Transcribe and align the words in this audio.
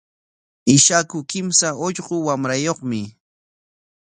Ishaku 0.75 1.17
kimsa 1.31 1.67
ullqu 1.85 2.15
wamrayuqmi. 2.25 3.01